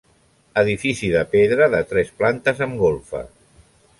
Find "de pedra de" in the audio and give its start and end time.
1.15-1.83